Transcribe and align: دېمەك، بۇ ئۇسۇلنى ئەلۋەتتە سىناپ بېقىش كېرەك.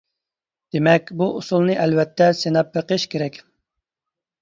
دېمەك، 0.75 1.11
بۇ 1.19 1.27
ئۇسۇلنى 1.35 1.77
ئەلۋەتتە 1.85 2.33
سىناپ 2.43 2.75
بېقىش 2.81 3.09
كېرەك. 3.15 3.43